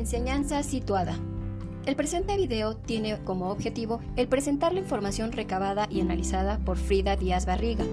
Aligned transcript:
Enseñanza 0.00 0.62
situada. 0.62 1.14
El 1.84 1.94
presente 1.94 2.34
video 2.34 2.74
tiene 2.74 3.22
como 3.22 3.50
objetivo 3.50 4.00
el 4.16 4.28
presentar 4.28 4.72
la 4.72 4.80
información 4.80 5.30
recabada 5.30 5.88
y 5.90 6.00
analizada 6.00 6.56
por 6.56 6.78
Frida 6.78 7.16
Díaz 7.16 7.44
Barriga 7.44 7.84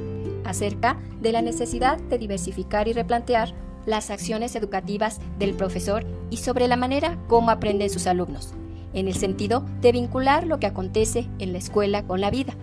acerca 0.46 0.98
de 1.20 1.34
la 1.34 1.42
necesidad 1.42 2.00
de 2.00 2.18
diversificar 2.18 2.88
y 2.88 2.94
replantear 2.94 3.54
las 3.86 4.10
acciones 4.10 4.56
educativas 4.56 5.20
del 5.38 5.54
profesor 5.54 6.06
y 6.30 6.38
sobre 6.38 6.70
la 6.70 6.78
manera 6.78 7.18
como 7.28 7.52
aprenden 7.52 7.90
sus 7.90 8.08
alumnos, 8.08 8.54
en 8.94 9.10
el 9.10 9.16
sentido 9.16 9.66
de 9.82 9.92
vincular 9.92 10.48
lo 10.48 10.62
que 10.62 10.68
acontece 10.68 11.28
en 11.40 11.52
la 11.52 11.58
escuela 11.58 12.08
con 12.08 12.22
la 12.22 12.32
vida. 12.32 12.56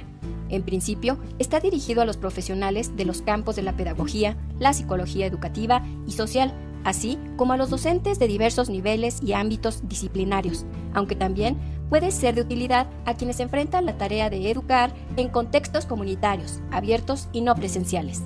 En 0.48 0.62
principio, 0.62 1.18
está 1.38 1.60
dirigido 1.60 2.00
a 2.00 2.06
los 2.06 2.16
profesionales 2.16 2.96
de 2.96 3.04
los 3.04 3.20
campos 3.20 3.56
de 3.56 3.62
la 3.62 3.76
pedagogía, 3.76 4.38
la 4.58 4.72
psicología 4.72 5.26
educativa 5.26 5.84
y 6.06 6.12
social, 6.12 6.54
así 6.84 7.18
como 7.36 7.54
a 7.54 7.56
los 7.56 7.70
docentes 7.70 8.18
de 8.18 8.28
diversos 8.28 8.70
niveles 8.70 9.20
y 9.22 9.32
ámbitos 9.32 9.88
disciplinarios, 9.88 10.64
aunque 10.92 11.16
también 11.16 11.58
puede 11.88 12.10
ser 12.10 12.34
de 12.34 12.42
utilidad 12.42 12.86
a 13.04 13.14
quienes 13.14 13.40
enfrentan 13.40 13.86
la 13.86 13.98
tarea 13.98 14.30
de 14.30 14.50
educar 14.50 14.92
en 15.16 15.28
contextos 15.28 15.86
comunitarios, 15.86 16.60
abiertos 16.70 17.28
y 17.32 17.40
no 17.40 17.54
presenciales. 17.54 18.22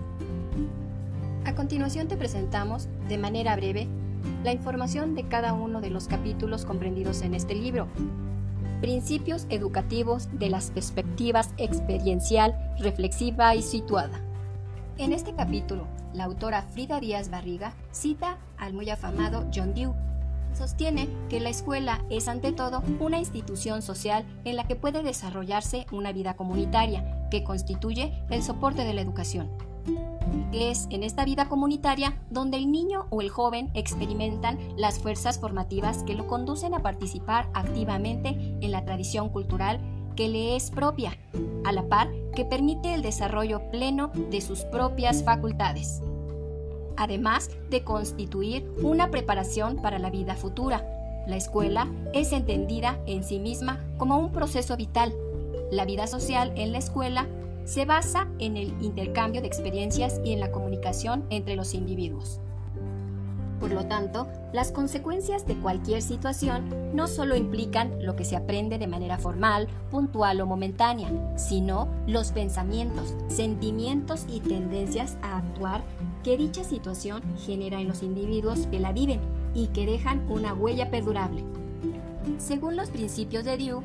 A 1.44 1.54
continuación 1.54 2.08
te 2.08 2.16
presentamos, 2.16 2.88
de 3.08 3.18
manera 3.18 3.56
breve, 3.56 3.88
la 4.44 4.52
información 4.52 5.14
de 5.14 5.28
cada 5.28 5.52
uno 5.52 5.80
de 5.80 5.90
los 5.90 6.08
capítulos 6.08 6.64
comprendidos 6.64 7.22
en 7.22 7.34
este 7.34 7.54
libro. 7.54 7.86
Principios 8.80 9.46
educativos 9.48 10.28
de 10.32 10.50
las 10.50 10.70
perspectivas 10.70 11.50
experiencial, 11.56 12.54
reflexiva 12.78 13.54
y 13.54 13.62
situada. 13.62 14.20
En 14.98 15.12
este 15.12 15.34
capítulo, 15.34 15.86
la 16.14 16.24
autora 16.24 16.62
Frida 16.62 17.00
Díaz 17.00 17.30
Barriga 17.30 17.74
cita 17.92 18.38
al 18.56 18.74
muy 18.74 18.90
afamado 18.90 19.46
John 19.54 19.74
Dewey. 19.74 19.94
Sostiene 20.54 21.08
que 21.28 21.40
la 21.40 21.50
escuela 21.50 22.04
es 22.10 22.26
ante 22.26 22.52
todo 22.52 22.82
una 22.98 23.18
institución 23.18 23.82
social 23.82 24.24
en 24.44 24.56
la 24.56 24.66
que 24.66 24.76
puede 24.76 25.02
desarrollarse 25.02 25.86
una 25.92 26.12
vida 26.12 26.34
comunitaria, 26.34 27.28
que 27.30 27.44
constituye 27.44 28.12
el 28.30 28.42
soporte 28.42 28.84
de 28.84 28.94
la 28.94 29.02
educación. 29.02 29.48
Es 30.52 30.86
en 30.90 31.02
esta 31.02 31.24
vida 31.24 31.48
comunitaria 31.48 32.18
donde 32.30 32.56
el 32.56 32.70
niño 32.70 33.06
o 33.10 33.20
el 33.20 33.28
joven 33.28 33.70
experimentan 33.74 34.58
las 34.76 34.98
fuerzas 34.98 35.38
formativas 35.38 36.02
que 36.02 36.14
lo 36.14 36.26
conducen 36.26 36.74
a 36.74 36.80
participar 36.80 37.48
activamente 37.54 38.30
en 38.60 38.70
la 38.70 38.84
tradición 38.84 39.28
cultural 39.28 39.80
que 40.16 40.28
le 40.28 40.56
es 40.56 40.70
propia, 40.70 41.16
a 41.64 41.72
la 41.72 41.88
par 41.88 42.08
que 42.34 42.44
permite 42.44 42.94
el 42.94 43.02
desarrollo 43.02 43.70
pleno 43.70 44.10
de 44.30 44.40
sus 44.40 44.60
propias 44.62 45.22
facultades, 45.22 46.02
además 46.96 47.50
de 47.70 47.84
constituir 47.84 48.70
una 48.82 49.10
preparación 49.10 49.76
para 49.76 49.98
la 49.98 50.10
vida 50.10 50.34
futura. 50.36 50.84
La 51.26 51.36
escuela 51.36 51.88
es 52.14 52.32
entendida 52.32 52.98
en 53.06 53.22
sí 53.22 53.38
misma 53.38 53.84
como 53.98 54.18
un 54.18 54.32
proceso 54.32 54.76
vital. 54.76 55.14
La 55.70 55.84
vida 55.84 56.06
social 56.06 56.52
en 56.56 56.72
la 56.72 56.78
escuela 56.78 57.26
se 57.64 57.84
basa 57.84 58.28
en 58.38 58.56
el 58.56 58.68
intercambio 58.82 59.42
de 59.42 59.46
experiencias 59.46 60.20
y 60.24 60.32
en 60.32 60.40
la 60.40 60.50
comunicación 60.50 61.26
entre 61.28 61.54
los 61.54 61.74
individuos. 61.74 62.40
Por 63.60 63.72
lo 63.72 63.86
tanto, 63.86 64.28
las 64.52 64.70
consecuencias 64.70 65.46
de 65.46 65.56
cualquier 65.56 66.00
situación 66.00 66.94
no 66.94 67.08
solo 67.08 67.34
implican 67.34 68.04
lo 68.04 68.14
que 68.14 68.24
se 68.24 68.36
aprende 68.36 68.78
de 68.78 68.86
manera 68.86 69.18
formal, 69.18 69.66
puntual 69.90 70.40
o 70.40 70.46
momentánea, 70.46 71.10
sino 71.36 71.88
los 72.06 72.30
pensamientos, 72.30 73.14
sentimientos 73.26 74.26
y 74.28 74.40
tendencias 74.40 75.16
a 75.22 75.38
actuar 75.38 75.82
que 76.22 76.36
dicha 76.36 76.62
situación 76.62 77.22
genera 77.36 77.80
en 77.80 77.88
los 77.88 78.02
individuos 78.02 78.66
que 78.68 78.78
la 78.78 78.92
viven 78.92 79.20
y 79.54 79.68
que 79.68 79.86
dejan 79.86 80.24
una 80.30 80.54
huella 80.54 80.90
perdurable. 80.90 81.42
Según 82.38 82.76
los 82.76 82.90
principios 82.90 83.44
de 83.44 83.56
Dewey, 83.56 83.84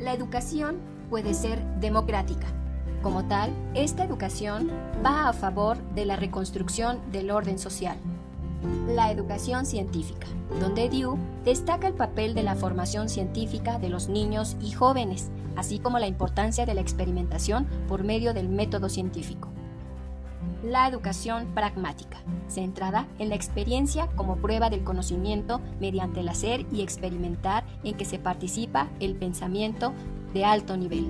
la 0.00 0.12
educación 0.12 0.76
puede 1.08 1.32
ser 1.32 1.64
democrática. 1.80 2.46
Como 3.02 3.24
tal, 3.24 3.50
esta 3.74 4.04
educación 4.04 4.70
va 5.04 5.28
a 5.28 5.32
favor 5.32 5.78
de 5.94 6.04
la 6.04 6.16
reconstrucción 6.16 7.00
del 7.10 7.30
orden 7.30 7.58
social 7.58 7.96
la 8.86 9.10
educación 9.10 9.66
científica, 9.66 10.26
donde 10.60 10.88
Dewey 10.88 11.18
destaca 11.44 11.88
el 11.88 11.94
papel 11.94 12.34
de 12.34 12.42
la 12.42 12.54
formación 12.54 13.08
científica 13.08 13.78
de 13.78 13.88
los 13.88 14.08
niños 14.08 14.56
y 14.60 14.72
jóvenes, 14.72 15.30
así 15.56 15.78
como 15.78 15.98
la 15.98 16.06
importancia 16.06 16.66
de 16.66 16.74
la 16.74 16.80
experimentación 16.80 17.66
por 17.88 18.04
medio 18.04 18.34
del 18.34 18.48
método 18.48 18.88
científico. 18.88 19.48
La 20.62 20.88
educación 20.88 21.46
pragmática, 21.54 22.18
centrada 22.48 23.08
en 23.18 23.30
la 23.30 23.34
experiencia 23.34 24.06
como 24.14 24.36
prueba 24.36 24.70
del 24.70 24.84
conocimiento 24.84 25.60
mediante 25.80 26.20
el 26.20 26.28
hacer 26.28 26.66
y 26.72 26.82
experimentar 26.82 27.64
en 27.82 27.96
que 27.96 28.04
se 28.04 28.18
participa 28.18 28.88
el 29.00 29.16
pensamiento 29.16 29.92
de 30.32 30.44
alto 30.44 30.76
nivel. 30.76 31.06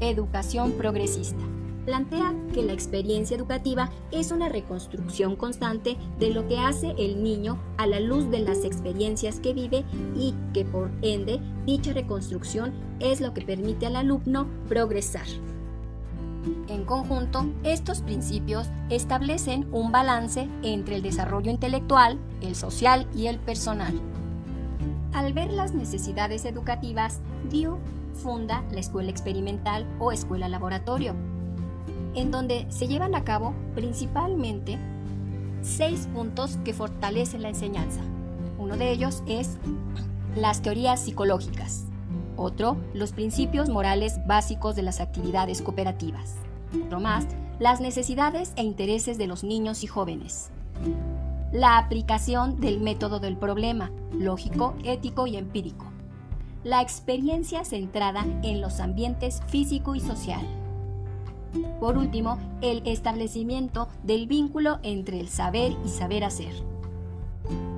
Educación 0.00 0.72
progresista, 0.72 1.44
plantea 1.84 2.34
que 2.52 2.62
la 2.62 2.72
experiencia 2.72 3.36
educativa 3.36 3.90
es 4.10 4.32
una 4.32 4.48
reconstrucción 4.48 5.36
constante 5.36 5.96
de 6.18 6.30
lo 6.30 6.46
que 6.48 6.58
hace 6.58 6.94
el 6.98 7.22
niño 7.22 7.58
a 7.76 7.86
la 7.86 8.00
luz 8.00 8.30
de 8.30 8.40
las 8.40 8.64
experiencias 8.64 9.40
que 9.40 9.52
vive 9.52 9.84
y 10.16 10.34
que 10.52 10.64
por 10.64 10.90
ende 11.02 11.40
dicha 11.66 11.92
reconstrucción 11.92 12.72
es 13.00 13.20
lo 13.20 13.34
que 13.34 13.42
permite 13.42 13.86
al 13.86 13.96
alumno 13.96 14.46
progresar. 14.68 15.26
En 16.68 16.84
conjunto, 16.84 17.46
estos 17.64 18.00
principios 18.00 18.68
establecen 18.88 19.68
un 19.72 19.92
balance 19.92 20.48
entre 20.62 20.96
el 20.96 21.02
desarrollo 21.02 21.50
intelectual, 21.50 22.18
el 22.40 22.54
social 22.54 23.06
y 23.14 23.26
el 23.26 23.38
personal. 23.38 24.00
Al 25.12 25.32
ver 25.32 25.52
las 25.52 25.74
necesidades 25.74 26.44
educativas, 26.44 27.20
Dio 27.50 27.78
funda 28.14 28.64
la 28.70 28.80
escuela 28.80 29.10
experimental 29.10 29.86
o 29.98 30.12
escuela 30.12 30.48
laboratorio, 30.48 31.14
en 32.14 32.30
donde 32.30 32.66
se 32.70 32.88
llevan 32.88 33.14
a 33.14 33.24
cabo 33.24 33.54
principalmente 33.74 34.78
seis 35.62 36.08
puntos 36.12 36.58
que 36.64 36.72
fortalecen 36.72 37.42
la 37.42 37.48
enseñanza. 37.48 38.00
Uno 38.58 38.76
de 38.76 38.90
ellos 38.90 39.22
es 39.26 39.58
las 40.36 40.62
teorías 40.62 41.00
psicológicas. 41.00 41.84
Otro, 42.36 42.76
los 42.94 43.12
principios 43.12 43.68
morales 43.68 44.18
básicos 44.26 44.76
de 44.76 44.82
las 44.82 45.00
actividades 45.00 45.60
cooperativas. 45.62 46.36
Otro 46.86 47.00
más, 47.00 47.26
las 47.58 47.80
necesidades 47.80 48.52
e 48.56 48.62
intereses 48.62 49.18
de 49.18 49.26
los 49.26 49.44
niños 49.44 49.84
y 49.84 49.86
jóvenes. 49.86 50.50
La 51.52 51.78
aplicación 51.78 52.60
del 52.60 52.80
método 52.80 53.18
del 53.18 53.36
problema, 53.36 53.90
lógico, 54.12 54.74
ético 54.84 55.26
y 55.26 55.36
empírico. 55.36 55.86
La 56.62 56.80
experiencia 56.80 57.64
centrada 57.64 58.24
en 58.42 58.60
los 58.60 58.80
ambientes 58.80 59.42
físico 59.48 59.94
y 59.94 60.00
social 60.00 60.46
por 61.78 61.98
último, 61.98 62.38
el 62.60 62.86
establecimiento 62.86 63.88
del 64.02 64.26
vínculo 64.26 64.78
entre 64.82 65.20
el 65.20 65.28
saber 65.28 65.76
y 65.84 65.88
saber 65.88 66.24
hacer. 66.24 66.52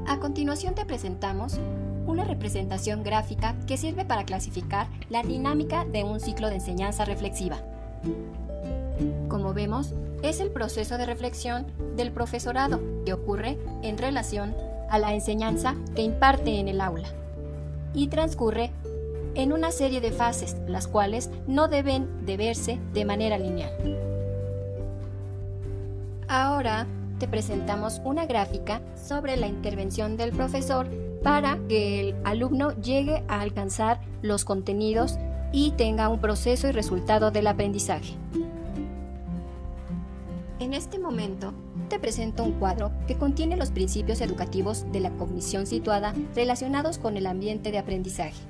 A 0.06 0.18
continuación 0.18 0.74
te 0.74 0.84
presentamos 0.84 1.58
una 2.06 2.24
representación 2.24 3.02
gráfica 3.02 3.54
que 3.66 3.76
sirve 3.76 4.04
para 4.04 4.24
clasificar 4.24 4.88
la 5.08 5.22
dinámica 5.22 5.84
de 5.84 6.04
un 6.04 6.20
ciclo 6.20 6.48
de 6.48 6.56
enseñanza 6.56 7.04
reflexiva. 7.04 7.58
Como 9.28 9.54
vemos, 9.54 9.94
es 10.22 10.40
el 10.40 10.50
proceso 10.50 10.98
de 10.98 11.06
reflexión 11.06 11.66
del 11.96 12.12
profesorado 12.12 12.80
que 13.04 13.12
ocurre 13.12 13.58
en 13.82 13.98
relación 13.98 14.54
a 14.90 14.98
la 14.98 15.14
enseñanza 15.14 15.74
que 15.94 16.02
imparte 16.02 16.58
en 16.58 16.68
el 16.68 16.80
aula 16.80 17.08
y 17.94 18.08
transcurre 18.08 18.70
en 19.34 19.52
una 19.52 19.70
serie 19.70 20.00
de 20.00 20.12
fases, 20.12 20.56
las 20.66 20.86
cuales 20.86 21.30
no 21.46 21.68
deben 21.68 22.26
de 22.26 22.36
verse 22.36 22.78
de 22.92 23.04
manera 23.04 23.38
lineal. 23.38 23.72
Ahora 26.28 26.86
te 27.18 27.28
presentamos 27.28 28.00
una 28.04 28.26
gráfica 28.26 28.80
sobre 28.96 29.36
la 29.36 29.46
intervención 29.46 30.16
del 30.16 30.32
profesor 30.32 30.88
para 31.22 31.58
que 31.68 32.00
el 32.00 32.16
alumno 32.24 32.72
llegue 32.80 33.22
a 33.28 33.40
alcanzar 33.40 34.00
los 34.22 34.44
contenidos 34.44 35.18
y 35.52 35.72
tenga 35.72 36.08
un 36.08 36.20
proceso 36.20 36.68
y 36.68 36.72
resultado 36.72 37.30
del 37.30 37.46
aprendizaje. 37.46 38.14
En 40.58 40.74
este 40.74 40.98
momento 40.98 41.52
te 41.88 41.98
presento 41.98 42.44
un 42.44 42.52
cuadro 42.52 42.92
que 43.06 43.18
contiene 43.18 43.56
los 43.56 43.70
principios 43.70 44.20
educativos 44.20 44.90
de 44.92 45.00
la 45.00 45.10
cognición 45.10 45.66
situada 45.66 46.14
relacionados 46.34 46.98
con 46.98 47.16
el 47.16 47.26
ambiente 47.26 47.70
de 47.70 47.78
aprendizaje. 47.78 48.40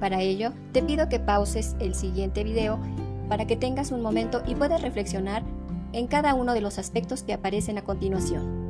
Para 0.00 0.20
ello, 0.20 0.52
te 0.72 0.82
pido 0.82 1.08
que 1.08 1.18
pauses 1.18 1.76
el 1.80 1.94
siguiente 1.94 2.44
video 2.44 2.78
para 3.28 3.46
que 3.46 3.56
tengas 3.56 3.90
un 3.90 4.00
momento 4.00 4.42
y 4.46 4.54
puedas 4.54 4.80
reflexionar 4.80 5.42
en 5.92 6.06
cada 6.06 6.34
uno 6.34 6.54
de 6.54 6.60
los 6.60 6.78
aspectos 6.78 7.22
que 7.22 7.32
aparecen 7.32 7.78
a 7.78 7.82
continuación. 7.82 8.68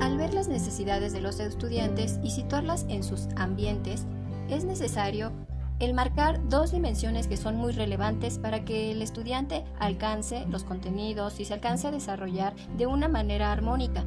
Al 0.00 0.16
ver 0.16 0.34
las 0.34 0.48
necesidades 0.48 1.12
de 1.12 1.20
los 1.20 1.40
estudiantes 1.40 2.20
y 2.22 2.30
situarlas 2.30 2.86
en 2.88 3.02
sus 3.02 3.28
ambientes, 3.36 4.04
es 4.48 4.64
necesario 4.64 5.32
el 5.80 5.94
marcar 5.94 6.40
dos 6.48 6.72
dimensiones 6.72 7.28
que 7.28 7.36
son 7.36 7.56
muy 7.56 7.72
relevantes 7.72 8.38
para 8.38 8.64
que 8.64 8.90
el 8.90 9.00
estudiante 9.00 9.64
alcance 9.78 10.44
los 10.48 10.64
contenidos 10.64 11.38
y 11.40 11.44
se 11.44 11.54
alcance 11.54 11.86
a 11.86 11.92
desarrollar 11.92 12.54
de 12.76 12.86
una 12.86 13.08
manera 13.08 13.52
armónica. 13.52 14.04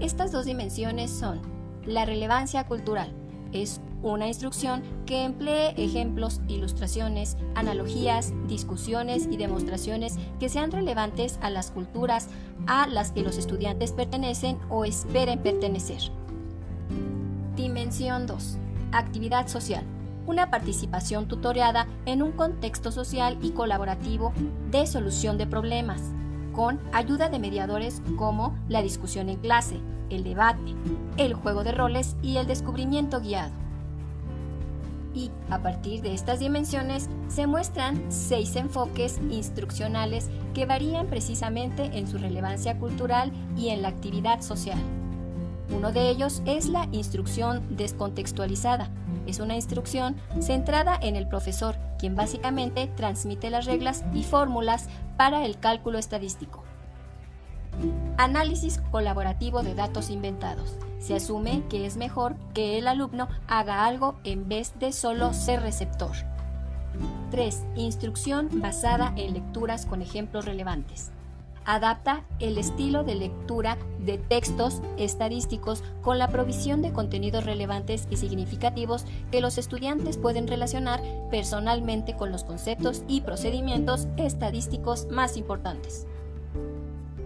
Estas 0.00 0.32
dos 0.32 0.46
dimensiones 0.46 1.10
son 1.10 1.40
La 1.86 2.04
relevancia 2.04 2.66
cultural 2.66 3.12
es 3.52 3.80
una 4.02 4.26
instrucción 4.26 4.82
que 5.06 5.24
emplee 5.24 5.74
ejemplos, 5.76 6.40
ilustraciones, 6.48 7.36
analogías, 7.54 8.32
discusiones 8.48 9.28
y 9.30 9.36
demostraciones 9.36 10.16
que 10.40 10.48
sean 10.48 10.72
relevantes 10.72 11.38
a 11.40 11.50
las 11.50 11.70
culturas 11.70 12.28
a 12.66 12.86
las 12.86 13.12
que 13.12 13.22
los 13.22 13.38
estudiantes 13.38 13.92
pertenecen 13.92 14.58
o 14.68 14.84
esperen 14.84 15.38
pertenecer. 15.40 16.00
Dimensión 17.56 18.26
2. 18.26 18.58
Actividad 18.92 19.48
social. 19.48 19.84
Una 20.26 20.50
participación 20.50 21.26
tutoriada 21.26 21.86
en 22.06 22.22
un 22.22 22.32
contexto 22.32 22.92
social 22.92 23.38
y 23.42 23.50
colaborativo 23.50 24.32
de 24.70 24.86
solución 24.86 25.36
de 25.36 25.46
problemas, 25.46 26.00
con 26.52 26.80
ayuda 26.92 27.28
de 27.28 27.38
mediadores 27.38 28.02
como 28.16 28.56
la 28.68 28.82
discusión 28.82 29.28
en 29.28 29.38
clase, 29.38 29.80
el 30.10 30.22
debate, 30.22 30.74
el 31.16 31.34
juego 31.34 31.64
de 31.64 31.72
roles 31.72 32.16
y 32.22 32.36
el 32.36 32.46
descubrimiento 32.46 33.20
guiado 33.20 33.61
y 35.14 35.30
a 35.50 35.58
partir 35.58 36.02
de 36.02 36.14
estas 36.14 36.40
dimensiones 36.40 37.08
se 37.28 37.46
muestran 37.46 38.10
seis 38.10 38.56
enfoques 38.56 39.20
instruccionales 39.30 40.30
que 40.54 40.66
varían 40.66 41.06
precisamente 41.06 41.84
en 41.98 42.06
su 42.06 42.18
relevancia 42.18 42.78
cultural 42.78 43.32
y 43.56 43.68
en 43.68 43.82
la 43.82 43.88
actividad 43.88 44.40
social. 44.42 44.78
Uno 45.74 45.92
de 45.92 46.10
ellos 46.10 46.42
es 46.44 46.68
la 46.68 46.86
instrucción 46.92 47.76
descontextualizada. 47.76 48.90
Es 49.26 49.38
una 49.38 49.54
instrucción 49.54 50.16
centrada 50.40 50.98
en 51.00 51.16
el 51.16 51.28
profesor, 51.28 51.76
quien 51.98 52.14
básicamente 52.14 52.88
transmite 52.88 53.50
las 53.50 53.64
reglas 53.64 54.04
y 54.12 54.22
fórmulas 54.22 54.88
para 55.16 55.44
el 55.46 55.58
cálculo 55.58 55.98
estadístico. 55.98 56.64
Análisis 58.18 58.80
colaborativo 58.90 59.62
de 59.62 59.74
datos 59.74 60.10
inventados. 60.10 60.76
Se 61.02 61.16
asume 61.16 61.64
que 61.68 61.84
es 61.84 61.96
mejor 61.96 62.36
que 62.54 62.78
el 62.78 62.86
alumno 62.86 63.26
haga 63.48 63.84
algo 63.84 64.14
en 64.22 64.48
vez 64.48 64.72
de 64.78 64.92
solo 64.92 65.34
ser 65.34 65.60
receptor. 65.60 66.12
3. 67.32 67.64
Instrucción 67.74 68.48
basada 68.60 69.12
en 69.16 69.34
lecturas 69.34 69.84
con 69.84 70.00
ejemplos 70.00 70.44
relevantes. 70.44 71.10
Adapta 71.64 72.22
el 72.38 72.56
estilo 72.56 73.02
de 73.02 73.16
lectura 73.16 73.78
de 73.98 74.18
textos 74.18 74.80
estadísticos 74.96 75.82
con 76.02 76.18
la 76.18 76.28
provisión 76.28 76.82
de 76.82 76.92
contenidos 76.92 77.46
relevantes 77.46 78.06
y 78.08 78.16
significativos 78.16 79.04
que 79.32 79.40
los 79.40 79.58
estudiantes 79.58 80.18
pueden 80.18 80.46
relacionar 80.46 81.00
personalmente 81.32 82.14
con 82.14 82.30
los 82.30 82.44
conceptos 82.44 83.02
y 83.08 83.22
procedimientos 83.22 84.06
estadísticos 84.16 85.08
más 85.10 85.36
importantes. 85.36 86.06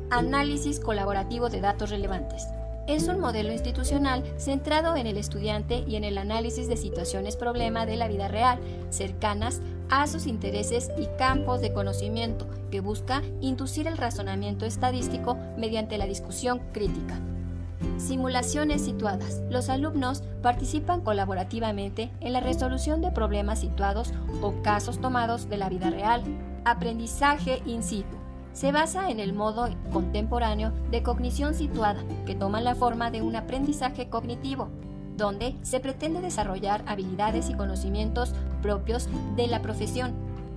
Análisis 0.08 0.81
colaborativo 0.81 1.50
de 1.50 1.61
datos 1.61 1.90
relevantes. 1.90 2.46
Es 2.87 3.09
un 3.09 3.19
modelo 3.19 3.53
institucional 3.53 4.23
centrado 4.37 4.94
en 4.94 5.09
el 5.09 5.17
estudiante 5.17 5.83
y 5.88 5.97
en 5.97 6.05
el 6.05 6.19
análisis 6.19 6.69
de 6.69 6.77
situaciones 6.77 7.37
problema 7.37 7.85
de 7.85 7.97
la 7.97 8.06
vida 8.06 8.29
real, 8.29 8.61
cercanas 8.91 9.61
a 9.91 10.06
sus 10.06 10.29
intereses 10.29 10.91
y 10.97 11.06
campos 11.19 11.61
de 11.61 11.73
conocimiento, 11.73 12.47
que 12.71 12.81
busca 12.81 13.23
inducir 13.41 13.88
el 13.88 13.97
razonamiento 13.97 14.67
estadístico 14.67 15.37
mediante 15.59 15.99
la 15.99 16.06
discusión 16.06 16.61
crítica. 16.73 17.19
Simulaciones 17.99 18.83
situadas. 18.83 19.43
Los 19.50 19.69
alumnos 19.69 20.23
participan 20.41 21.00
colaborativamente 21.00 22.12
en 22.21 22.33
la 22.33 22.41
resolución 22.41 23.00
de 23.00 23.11
problemas 23.11 23.61
situados 23.61 24.12
o 24.43 24.62
casos 24.62 25.00
tomados 25.00 25.49
de 25.49 25.56
la 25.56 25.69
vida 25.69 25.91
real. 25.91 26.23
Aprendizaje 26.65 27.62
in 27.67 27.83
situ 27.83 28.25
se 28.56 28.73
basa 28.73 29.11
en 29.11 29.20
el 29.20 29.35
modo 29.35 29.69
contemporáneo 29.93 30.73
de 30.91 31.03
cognición 31.03 31.55
situada, 31.55 32.03
que 32.25 32.35
toma 32.35 32.62
la 32.62 32.75
forma 32.75 33.11
de 33.11 33.20
un 33.20 33.37
aprendizaje 33.37 34.08
cognitivo, 34.08 34.70
donde 35.14 35.55
se 35.61 35.79
pretende 35.79 36.23
desarrollar 36.23 36.82
habilidades 36.87 37.50
y 37.50 37.55
conocimientos 37.55 38.32
propios 38.62 39.11
de 39.37 39.47
la 39.47 39.61
profesión, 39.61 40.14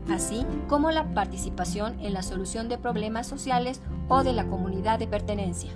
así 0.09 0.45
como 0.69 0.91
la 0.91 1.13
participación 1.13 1.99
en 1.99 2.13
la 2.13 2.23
solución 2.23 2.69
de 2.69 2.77
problemas 2.77 3.27
sociales 3.27 3.81
o 4.07 4.23
de 4.23 4.31
la 4.31 4.45
comunidad 4.45 4.97
de 4.97 5.07
pertenencia. 5.07 5.71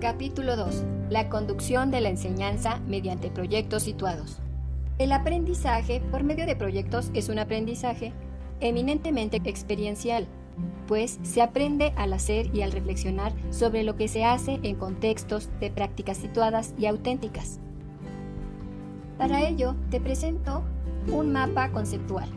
Capítulo 0.00 0.56
2. 0.56 0.82
La 1.10 1.28
conducción 1.28 1.92
de 1.92 2.00
la 2.00 2.08
enseñanza 2.08 2.80
mediante 2.88 3.30
proyectos 3.30 3.84
situados. 3.84 4.38
El 4.98 5.12
aprendizaje 5.12 6.02
por 6.10 6.24
medio 6.24 6.44
de 6.44 6.56
proyectos 6.56 7.12
es 7.14 7.28
un 7.28 7.38
aprendizaje 7.38 8.12
eminentemente 8.58 9.40
experiencial, 9.44 10.26
pues 10.86 11.18
se 11.22 11.42
aprende 11.42 11.92
al 11.96 12.12
hacer 12.12 12.54
y 12.54 12.62
al 12.62 12.72
reflexionar 12.72 13.32
sobre 13.50 13.82
lo 13.82 13.96
que 13.96 14.08
se 14.08 14.24
hace 14.24 14.60
en 14.62 14.76
contextos 14.76 15.48
de 15.60 15.70
prácticas 15.70 16.18
situadas 16.18 16.74
y 16.78 16.86
auténticas. 16.86 17.60
Para 19.18 19.46
ello, 19.48 19.76
te 19.90 20.00
presento 20.00 20.64
un 21.12 21.32
mapa 21.32 21.70
conceptual. 21.70 22.28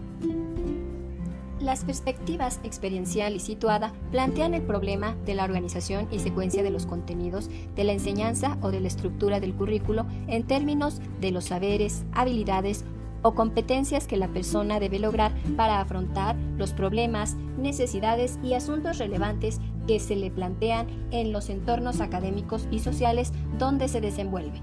Las 1.59 1.83
perspectivas 1.83 2.59
experiencial 2.63 3.35
y 3.35 3.39
situada 3.39 3.93
plantean 4.11 4.53
el 4.53 4.61
problema 4.61 5.15
de 5.25 5.33
la 5.33 5.45
organización 5.45 6.07
y 6.11 6.19
secuencia 6.19 6.61
de 6.61 6.69
los 6.69 6.85
contenidos 6.85 7.49
de 7.75 7.83
la 7.85 7.93
enseñanza 7.93 8.57
o 8.61 8.71
de 8.71 8.81
la 8.81 8.87
estructura 8.87 9.39
del 9.39 9.55
currículo 9.55 10.05
en 10.27 10.43
términos 10.43 11.01
de 11.21 11.31
los 11.31 11.45
saberes, 11.45 12.03
habilidades 12.11 12.85
o 13.25 13.33
competencias 13.33 14.05
que 14.05 14.17
la 14.17 14.27
persona 14.27 14.79
debe 14.79 14.99
lograr 14.99 15.31
para 15.57 15.81
afrontar 15.81 16.35
los 16.59 16.73
problemas, 16.73 17.35
necesidades 17.57 18.37
y 18.43 18.53
asuntos 18.53 18.99
relevantes 18.99 19.59
que 19.87 19.99
se 19.99 20.15
le 20.15 20.29
plantean 20.29 20.85
en 21.09 21.31
los 21.31 21.49
entornos 21.49 22.01
académicos 22.01 22.67
y 22.69 22.79
sociales 22.79 23.33
donde 23.57 23.87
se 23.87 23.99
desenvuelve. 23.99 24.61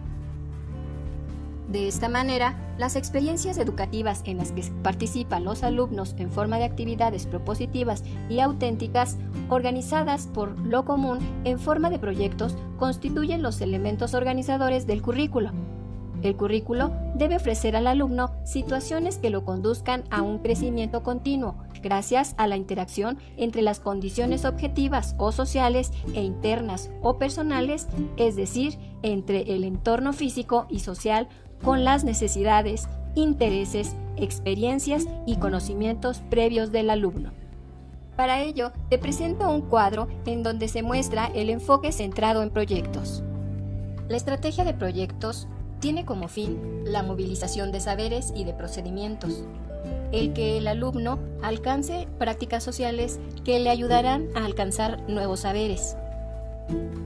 De 1.73 1.89
esta 1.89 2.09
manera, 2.09 2.57
las 2.79 2.95
experiencias 2.95 3.59
educativas 3.59 4.23
en 4.27 4.37
las 4.37 4.53
que 4.53 4.63
participan 4.85 5.43
los 5.43 5.65
alumnos 5.65 6.15
en 6.19 6.31
forma 6.31 6.59
de 6.59 6.65
actividades 6.65 7.27
propositivas 7.27 8.05
y 8.29 8.39
auténticas, 8.39 9.19
organizadas 9.49 10.29
por 10.29 10.57
lo 10.61 10.85
común 10.85 11.19
en 11.43 11.59
forma 11.59 11.91
de 11.91 11.99
proyectos, 11.99 12.55
constituyen 12.79 13.43
los 13.43 13.61
elementos 13.61 14.15
organizadores 14.15 14.87
del 14.87 15.03
currículo, 15.03 15.51
el 16.23 16.37
currículo 16.37 16.93
debe 17.15 17.37
ofrecer 17.37 17.77
al 17.77 17.87
alumno 17.87 18.33
situaciones 18.45 19.19
que 19.19 19.31
lo 19.31 19.45
conduzcan 19.45 20.05
a 20.11 20.23
un 20.23 20.39
crecimiento 20.39 21.03
continuo, 21.03 21.57
gracias 21.83 22.35
a 22.39 22.47
la 22.47 22.57
interacción 22.57 23.19
entre 23.37 23.63
las 23.63 23.81
condiciones 23.81 24.45
objetivas 24.45 25.15
o 25.19 25.33
sociales 25.33 25.91
e 26.15 26.23
internas 26.23 26.91
o 27.03 27.19
personales, 27.19 27.89
es 28.17 28.37
decir, 28.37 28.79
entre 29.03 29.55
el 29.55 29.65
entorno 29.65 30.13
físico 30.13 30.67
y 30.69 30.81
social 30.81 31.29
con 31.63 31.85
las 31.85 32.05
necesidades, 32.05 32.89
intereses, 33.15 33.95
experiencias 34.17 35.07
y 35.27 35.37
conocimientos 35.37 36.23
previos 36.31 36.73
del 36.73 36.91
alumno. 36.91 37.31
Para 38.17 38.43
ello, 38.43 38.73
te 38.91 38.99
presento 38.99 39.51
un 39.51 39.63
cuadro 39.63 40.07
en 40.27 40.43
donde 40.43 40.69
se 40.69 40.83
muestra 40.83 41.27
el 41.35 41.51
enfoque 41.51 41.93
centrado 41.93 42.43
en 42.43 42.51
proyectos. 42.51 43.23
La 44.09 44.17
estrategia 44.17 44.65
de 44.65 44.75
proyectos 44.75 45.49
tiene 45.83 46.05
como 46.05 46.29
fin 46.29 46.85
la 46.87 47.03
movilización 47.03 47.73
de 47.73 47.81
saberes 47.81 48.33
y 48.37 48.45
de 48.45 48.55
procedimientos, 48.55 49.45
el 50.13 50.33
que 50.33 50.57
el 50.57 50.69
alumno 50.69 51.19
alcance 51.43 52.07
prácticas 52.21 52.63
sociales 52.63 53.19
que 53.45 53.59
le 53.59 53.69
ayudarán 53.69 54.29
a 54.37 54.45
alcanzar 54.45 55.03
nuevos 55.11 55.41
saberes, 55.41 55.97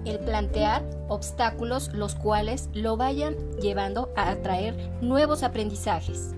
el 0.04 0.18
plantear 0.18 0.84
obstáculos 1.08 1.90
los 1.94 2.16
cuales 2.16 2.68
lo 2.74 2.98
vayan 2.98 3.34
llevando 3.62 4.12
a 4.14 4.28
atraer 4.28 4.76
nuevos 5.00 5.42
aprendizajes. 5.42 6.32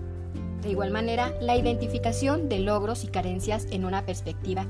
De 0.61 0.69
igual 0.69 0.91
manera, 0.91 1.33
la 1.41 1.57
identificación 1.57 2.47
de 2.47 2.59
logros 2.59 3.03
y 3.03 3.07
carencias 3.07 3.67
en 3.69 3.83
una 3.83 4.05
perspectiva 4.05 4.65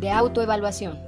de 0.00 0.10
autoevaluación. 0.10 0.98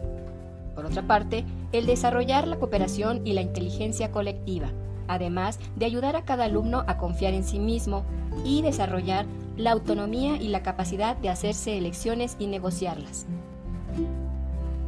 Por 0.77 0.87
otra 0.87 1.03
parte, 1.03 1.45
el 1.73 1.87
desarrollar 1.87 2.47
la 2.47 2.61
cooperación 2.61 3.27
y 3.27 3.33
la 3.33 3.41
inteligencia 3.41 4.13
colectiva 4.13 4.71
además 5.09 5.59
de 5.77 5.87
ayudar 5.87 6.17
a 6.17 6.25
cada 6.25 6.45
alumno 6.45 6.85
a 6.87 6.97
confiar 6.99 7.35
en 7.35 7.45
sí 7.45 7.59
mismo 7.59 8.05
y 8.45 8.63
desarrollar 8.63 9.27
la 9.57 9.73
autonomía 9.73 10.37
y 10.37 10.49
la 10.49 10.63
capacidad 10.63 11.17
de 11.17 11.29
hacerse 11.29 11.79
elecciones 11.79 12.37
y 12.39 12.47
negociarlas. 12.47 13.27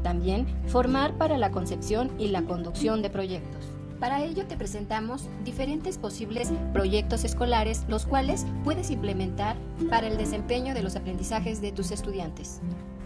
También 0.03 0.47
formar 0.67 1.15
para 1.15 1.39
la 1.39 1.51
concepción 1.51 2.11
y 2.19 2.29
la 2.29 2.43
conducción 2.43 3.03
de 3.03 3.11
proyectos. 3.11 3.65
Para 3.99 4.23
ello 4.23 4.47
te 4.47 4.57
presentamos 4.57 5.29
diferentes 5.45 5.97
posibles 5.97 6.53
proyectos 6.73 7.25
escolares, 7.25 7.85
los 7.89 8.05
cuales 8.05 8.47
puedes 8.63 8.91
implementar 8.91 9.57
para 9.89 10.07
el 10.07 10.19
desempeño 10.19 10.75
de 10.75 10.83
los 10.83 10.97
aprendizajes 10.97 11.63
de 11.63 11.73
tus 11.73 11.91
estudiantes. 11.91 12.61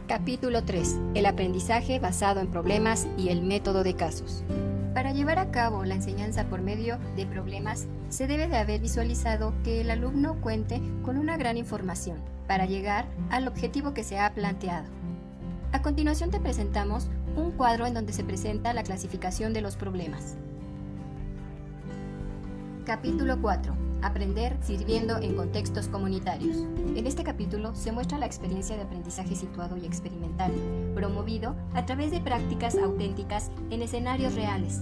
Capítulo 0.08 0.64
3. 0.64 0.98
El 1.14 1.26
aprendizaje 1.26 2.00
basado 2.00 2.40
en 2.40 2.48
problemas 2.48 3.06
y 3.16 3.28
el 3.28 3.42
método 3.42 3.84
de 3.84 3.94
casos. 3.94 4.42
Para 4.94 5.12
llevar 5.12 5.38
a 5.38 5.52
cabo 5.52 5.84
la 5.84 5.94
enseñanza 5.94 6.46
por 6.46 6.62
medio 6.62 6.98
de 7.14 7.24
problemas, 7.24 7.86
se 8.08 8.26
debe 8.26 8.48
de 8.48 8.56
haber 8.56 8.80
visualizado 8.80 9.54
que 9.62 9.80
el 9.80 9.90
alumno 9.90 10.40
cuente 10.40 10.80
con 11.04 11.16
una 11.16 11.36
gran 11.36 11.56
información 11.56 12.18
para 12.48 12.66
llegar 12.66 13.06
al 13.30 13.46
objetivo 13.46 13.94
que 13.94 14.02
se 14.02 14.18
ha 14.18 14.34
planteado. 14.34 14.88
A 15.72 15.82
continuación 15.82 16.32
te 16.32 16.40
presentamos 16.40 17.08
un 17.36 17.52
cuadro 17.52 17.86
en 17.86 17.94
donde 17.94 18.12
se 18.12 18.24
presenta 18.24 18.72
la 18.72 18.82
clasificación 18.82 19.52
de 19.52 19.60
los 19.60 19.76
problemas. 19.76 20.36
Capítulo 22.84 23.40
4. 23.40 23.89
Aprender 24.02 24.56
sirviendo 24.62 25.18
en 25.18 25.34
contextos 25.34 25.86
comunitarios. 25.88 26.56
En 26.96 27.06
este 27.06 27.22
capítulo 27.22 27.74
se 27.74 27.92
muestra 27.92 28.18
la 28.18 28.24
experiencia 28.24 28.74
de 28.74 28.82
aprendizaje 28.82 29.36
situado 29.36 29.76
y 29.76 29.84
experimental, 29.84 30.52
promovido 30.94 31.54
a 31.74 31.84
través 31.84 32.10
de 32.10 32.20
prácticas 32.20 32.76
auténticas 32.78 33.50
en 33.68 33.82
escenarios 33.82 34.34
reales. 34.34 34.80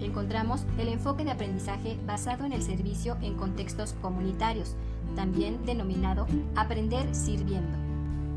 Encontramos 0.00 0.64
el 0.78 0.88
enfoque 0.88 1.24
de 1.24 1.32
aprendizaje 1.32 1.98
basado 2.06 2.46
en 2.46 2.52
el 2.52 2.62
servicio 2.62 3.18
en 3.20 3.34
contextos 3.34 3.94
comunitarios, 4.00 4.76
también 5.14 5.64
denominado 5.66 6.26
aprender 6.56 7.14
sirviendo. 7.14 7.76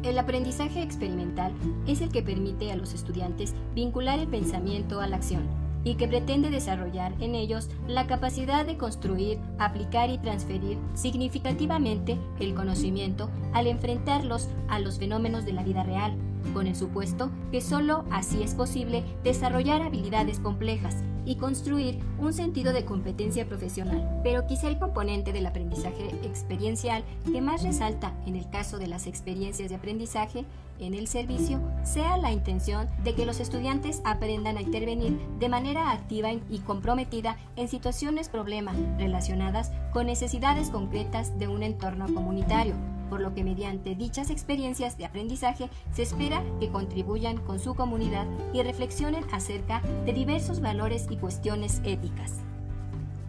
El 0.03 0.19
aprendizaje 0.19 0.81
experimental 0.81 1.53
es 1.87 2.01
el 2.01 2.09
que 2.09 2.21
permite 2.21 2.71
a 2.71 2.75
los 2.75 2.93
estudiantes 2.93 3.53
vincular 3.73 4.19
el 4.19 4.27
pensamiento 4.27 4.99
a 4.99 5.07
la 5.07 5.15
acción 5.15 5.66
y 5.87 5.95
que 5.95 6.07
pretende 6.07 6.49
desarrollar 6.49 7.13
en 7.21 7.33
ellos 7.33 7.69
la 7.87 8.07
capacidad 8.07 8.65
de 8.65 8.77
construir, 8.77 9.39
aplicar 9.57 10.09
y 10.09 10.17
transferir 10.17 10.77
significativamente 10.95 12.17
el 12.41 12.53
conocimiento 12.53 13.29
al 13.53 13.67
enfrentarlos 13.67 14.49
a 14.67 14.79
los 14.79 14.99
fenómenos 14.99 15.45
de 15.45 15.53
la 15.53 15.63
vida 15.63 15.83
real, 15.83 16.17
con 16.53 16.67
el 16.67 16.75
supuesto 16.75 17.29
que 17.51 17.61
sólo 17.61 18.05
así 18.11 18.43
es 18.43 18.53
posible 18.53 19.03
desarrollar 19.23 19.81
habilidades 19.81 20.39
complejas 20.39 20.95
y 21.27 21.35
construir 21.35 21.99
un 22.19 22.33
sentido 22.33 22.71
de 22.71 22.85
competencia 22.85 23.45
profesional. 23.45 24.21
Pero 24.23 24.47
quizá 24.47 24.69
el 24.69 24.79
componente 24.79 25.33
del 25.33 25.45
aprendizaje 25.45 26.09
experiencial 26.23 27.03
que 27.25 27.41
más 27.41 27.63
resalta 27.63 28.13
en 28.25 28.37
el 28.37 28.49
caso 28.49 28.79
de 28.79 28.87
las 28.87 29.07
experiencias 29.07 29.69
de 29.69 29.75
aprendizaje 29.75 30.45
en 30.79 30.93
el 30.93 31.07
servicio 31.07 31.59
sea 31.83 32.17
la 32.17 32.31
intención 32.31 32.87
de 33.03 33.13
que 33.13 33.25
los 33.25 33.39
estudiantes 33.39 34.01
aprendan 34.05 34.57
a 34.57 34.61
intervenir 34.61 35.19
de 35.39 35.49
manera 35.49 35.91
activa 35.91 36.31
y 36.31 36.59
comprometida 36.59 37.37
en 37.57 37.67
situaciones 37.67 38.29
problema 38.29 38.73
relacionadas 38.97 39.71
con 39.91 40.05
necesidades 40.05 40.69
concretas 40.69 41.37
de 41.37 41.47
un 41.47 41.63
entorno 41.63 42.05
comunitario 42.13 42.75
por 43.09 43.21
lo 43.21 43.33
que 43.33 43.43
mediante 43.43 43.95
dichas 43.95 44.29
experiencias 44.29 44.97
de 44.97 45.05
aprendizaje 45.05 45.69
se 45.93 46.03
espera 46.03 46.43
que 46.59 46.69
contribuyan 46.69 47.37
con 47.37 47.59
su 47.59 47.75
comunidad 47.75 48.25
y 48.53 48.61
reflexionen 48.61 49.25
acerca 49.31 49.81
de 50.05 50.13
diversos 50.13 50.61
valores 50.61 51.07
y 51.09 51.17
cuestiones 51.17 51.81
éticas. 51.83 52.33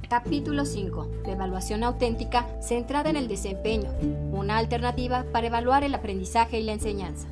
Capítulo 0.09 0.65
5. 0.65 1.09
evaluación 1.27 1.85
auténtica 1.85 2.47
centrada 2.63 3.11
en 3.11 3.17
el 3.17 3.29
desempeño, 3.29 3.91
una 4.33 4.57
alternativa 4.57 5.27
para 5.33 5.49
evaluar 5.49 5.85
el 5.85 5.95
aprendizaje 5.95 6.61
y 6.61 6.65
la 6.65 6.73
enseñanza. 6.73 7.29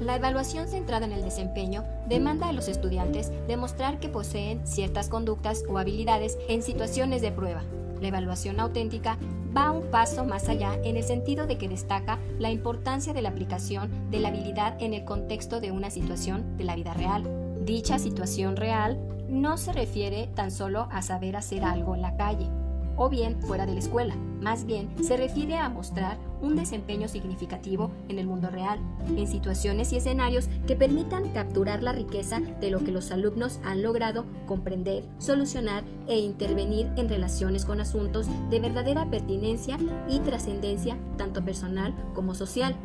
La 0.00 0.16
evaluación 0.16 0.66
centrada 0.66 1.06
en 1.06 1.12
el 1.12 1.22
desempeño 1.22 1.84
demanda 2.08 2.48
a 2.48 2.52
los 2.52 2.66
estudiantes 2.66 3.30
demostrar 3.46 4.00
que 4.00 4.08
poseen 4.08 4.66
ciertas 4.66 5.08
conductas 5.08 5.62
o 5.68 5.78
habilidades 5.78 6.38
en 6.48 6.62
situaciones 6.62 7.22
de 7.22 7.30
prueba, 7.30 7.62
la 8.00 8.08
evaluación 8.08 8.60
auténtica 8.60 9.18
va 9.56 9.70
un 9.70 9.90
paso 9.90 10.24
más 10.24 10.48
allá 10.48 10.78
en 10.84 10.96
el 10.96 11.02
sentido 11.02 11.46
de 11.46 11.58
que 11.58 11.68
destaca 11.68 12.18
la 12.38 12.50
importancia 12.50 13.12
de 13.12 13.22
la 13.22 13.30
aplicación 13.30 14.10
de 14.10 14.20
la 14.20 14.28
habilidad 14.28 14.80
en 14.80 14.94
el 14.94 15.04
contexto 15.04 15.60
de 15.60 15.72
una 15.72 15.90
situación 15.90 16.56
de 16.56 16.64
la 16.64 16.76
vida 16.76 16.94
real. 16.94 17.24
Dicha 17.64 17.98
situación 17.98 18.56
real 18.56 18.98
no 19.28 19.56
se 19.56 19.72
refiere 19.72 20.28
tan 20.34 20.50
solo 20.50 20.88
a 20.90 21.02
saber 21.02 21.36
hacer 21.36 21.64
algo 21.64 21.94
en 21.94 22.02
la 22.02 22.16
calle, 22.16 22.48
o 22.96 23.08
bien 23.08 23.40
fuera 23.42 23.66
de 23.66 23.74
la 23.74 23.78
escuela. 23.78 24.14
Más 24.40 24.64
bien, 24.64 24.90
se 25.02 25.16
refiere 25.16 25.56
a 25.56 25.68
mostrar 25.68 26.16
un 26.40 26.56
desempeño 26.56 27.08
significativo 27.08 27.90
en 28.08 28.18
el 28.18 28.26
mundo 28.26 28.50
real, 28.50 28.78
en 29.08 29.26
situaciones 29.26 29.92
y 29.92 29.96
escenarios 29.96 30.48
que 30.66 30.76
permitan 30.76 31.28
capturar 31.30 31.82
la 31.82 31.92
riqueza 31.92 32.40
de 32.40 32.70
lo 32.70 32.80
que 32.80 32.92
los 32.92 33.10
alumnos 33.10 33.60
han 33.64 33.82
logrado 33.82 34.24
comprender, 34.46 35.04
solucionar 35.18 35.84
e 36.08 36.18
intervenir 36.18 36.90
en 36.96 37.08
relaciones 37.08 37.64
con 37.64 37.80
asuntos 37.80 38.26
de 38.50 38.60
verdadera 38.60 39.10
pertinencia 39.10 39.78
y 40.08 40.20
trascendencia, 40.20 40.96
tanto 41.16 41.44
personal 41.44 41.94
como 42.14 42.34
social. 42.34 42.76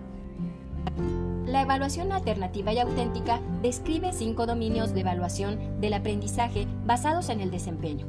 La 1.46 1.62
evaluación 1.62 2.12
alternativa 2.12 2.74
y 2.74 2.80
auténtica 2.80 3.40
describe 3.62 4.12
cinco 4.14 4.46
dominios 4.46 4.94
de 4.94 5.02
evaluación 5.02 5.80
del 5.80 5.94
aprendizaje 5.94 6.68
basados 6.86 7.30
en 7.30 7.40
el 7.40 7.52
desempeño 7.52 8.06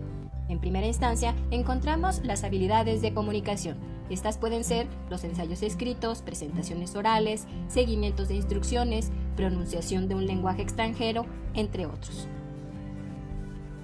en 0.48 0.60
primera 0.60 0.86
instancia, 0.86 1.34
encontramos 1.50 2.24
las 2.24 2.44
habilidades 2.44 3.02
de 3.02 3.12
comunicación. 3.12 3.76
Estas 4.08 4.38
pueden 4.38 4.62
ser 4.62 4.86
los 5.10 5.24
ensayos 5.24 5.62
escritos, 5.62 6.22
presentaciones 6.22 6.94
orales, 6.94 7.46
seguimientos 7.68 8.28
de 8.28 8.36
instrucciones, 8.36 9.10
pronunciación 9.36 10.08
de 10.08 10.14
un 10.14 10.26
lenguaje 10.26 10.62
extranjero, 10.62 11.26
entre 11.54 11.86
otros. 11.86 12.28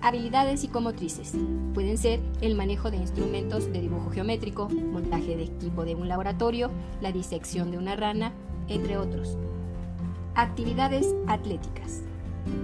Habilidades 0.01 0.61
psicomotrices. 0.61 1.33
Pueden 1.75 1.97
ser 1.97 2.21
el 2.41 2.57
manejo 2.57 2.91
de 2.91 2.97
instrumentos 2.97 3.73
de 3.73 3.81
dibujo 3.81 4.11
geométrico, 4.11 4.69
montaje 4.69 5.37
de 5.37 5.45
equipo 5.45 5.85
de 5.85 5.95
un 5.95 6.09
laboratorio, 6.09 6.71
la 7.01 7.13
disección 7.13 7.71
de 7.71 7.79
una 7.79 7.95
rana, 7.95 8.33
entre 8.69 8.97
otros. 8.97 9.37
Actividades 10.35 11.15
atléticas. 11.29 12.03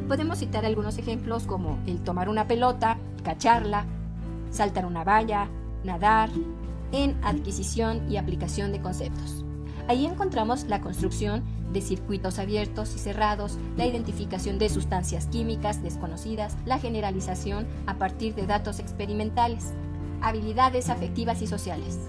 Podemos 0.08 0.38
citar 0.38 0.64
algunos 0.64 0.98
ejemplos 0.98 1.44
como 1.44 1.78
el 1.86 2.02
tomar 2.02 2.28
una 2.28 2.48
pelota, 2.48 2.98
cacharla, 3.22 3.84
saltar 4.50 4.86
una 4.86 5.04
valla, 5.04 5.48
nadar, 5.84 6.30
en 6.92 7.18
adquisición 7.22 8.10
y 8.10 8.16
aplicación 8.16 8.72
de 8.72 8.80
conceptos. 8.80 9.44
Ahí 9.88 10.04
encontramos 10.04 10.64
la 10.64 10.80
construcción 10.80 11.42
de 11.72 11.80
circuitos 11.80 12.38
abiertos 12.38 12.94
y 12.94 12.98
cerrados, 12.98 13.58
la 13.76 13.86
identificación 13.86 14.58
de 14.58 14.68
sustancias 14.68 15.26
químicas 15.26 15.82
desconocidas, 15.82 16.56
la 16.66 16.78
generalización 16.78 17.66
a 17.86 17.94
partir 17.94 18.34
de 18.34 18.46
datos 18.46 18.80
experimentales, 18.80 19.72
habilidades 20.20 20.88
afectivas 20.90 21.42
y 21.42 21.46
sociales. 21.46 22.00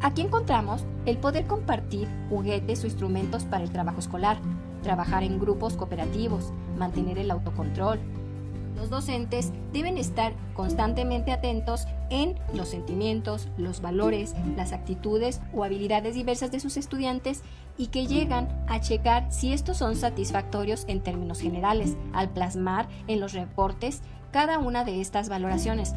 Aquí 0.00 0.22
encontramos 0.22 0.84
el 1.06 1.18
poder 1.18 1.46
compartir 1.46 2.08
juguetes 2.28 2.84
o 2.84 2.86
instrumentos 2.86 3.44
para 3.44 3.64
el 3.64 3.70
trabajo 3.70 3.98
escolar, 3.98 4.38
trabajar 4.82 5.24
en 5.24 5.40
grupos 5.40 5.74
cooperativos, 5.74 6.52
mantener 6.78 7.18
el 7.18 7.30
autocontrol. 7.30 7.98
Los 8.78 8.90
docentes 8.90 9.52
deben 9.72 9.98
estar 9.98 10.32
constantemente 10.54 11.32
atentos 11.32 11.86
en 12.10 12.36
los 12.54 12.68
sentimientos, 12.68 13.48
los 13.56 13.80
valores, 13.82 14.34
las 14.56 14.72
actitudes 14.72 15.40
o 15.52 15.64
habilidades 15.64 16.14
diversas 16.14 16.52
de 16.52 16.60
sus 16.60 16.76
estudiantes 16.76 17.42
y 17.76 17.88
que 17.88 18.06
llegan 18.06 18.48
a 18.68 18.80
checar 18.80 19.30
si 19.32 19.52
estos 19.52 19.76
son 19.76 19.96
satisfactorios 19.96 20.84
en 20.86 21.00
términos 21.02 21.40
generales, 21.40 21.96
al 22.12 22.30
plasmar 22.30 22.88
en 23.08 23.20
los 23.20 23.32
reportes 23.32 24.00
cada 24.30 24.58
una 24.58 24.84
de 24.84 25.00
estas 25.00 25.28
valoraciones, 25.28 25.94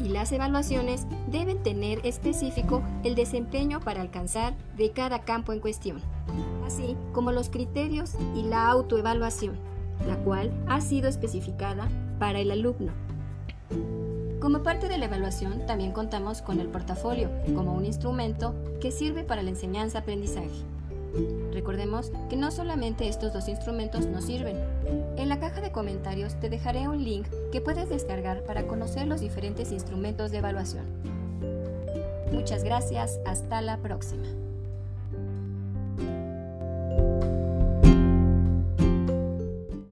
y 0.00 0.08
las 0.08 0.32
evaluaciones 0.32 1.06
deben 1.28 1.62
tener 1.62 2.04
específico 2.04 2.82
el 3.04 3.14
desempeño 3.14 3.80
para 3.80 4.00
alcanzar 4.00 4.54
de 4.76 4.92
cada 4.92 5.22
campo 5.22 5.52
en 5.52 5.60
cuestión, 5.60 6.00
así 6.64 6.96
como 7.12 7.32
los 7.32 7.50
criterios 7.50 8.14
y 8.34 8.42
la 8.42 8.68
autoevaluación, 8.68 9.58
la 10.06 10.16
cual 10.18 10.52
ha 10.68 10.80
sido 10.80 11.08
especificada 11.08 11.88
para 12.18 12.40
el 12.40 12.50
alumno. 12.50 12.92
Como 14.40 14.62
parte 14.62 14.88
de 14.88 14.98
la 14.98 15.06
evaluación, 15.06 15.66
también 15.66 15.92
contamos 15.92 16.42
con 16.42 16.60
el 16.60 16.68
portafolio 16.68 17.28
como 17.54 17.74
un 17.74 17.84
instrumento 17.84 18.54
que 18.80 18.92
sirve 18.92 19.24
para 19.24 19.42
la 19.42 19.50
enseñanza-aprendizaje. 19.50 20.64
Recordemos 21.52 22.12
que 22.30 22.36
no 22.36 22.50
solamente 22.50 23.08
estos 23.08 23.32
dos 23.32 23.48
instrumentos 23.48 24.06
nos 24.06 24.24
sirven. 24.24 24.56
En 25.16 25.28
la 25.28 25.40
caja 25.40 25.60
de 25.60 25.72
comentarios 25.72 26.38
te 26.38 26.48
dejaré 26.48 26.88
un 26.88 27.02
link 27.02 27.26
que 27.50 27.60
puedes 27.60 27.88
descargar 27.88 28.44
para 28.44 28.66
conocer 28.66 29.06
los 29.06 29.20
diferentes 29.20 29.72
instrumentos 29.72 30.30
de 30.30 30.38
evaluación. 30.38 30.84
Muchas 32.32 32.62
gracias, 32.62 33.18
hasta 33.26 33.60
la 33.60 33.78
próxima. 33.78 34.26